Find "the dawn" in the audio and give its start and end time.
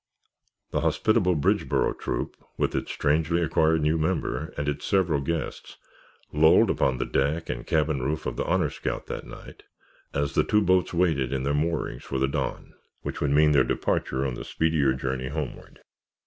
12.17-12.73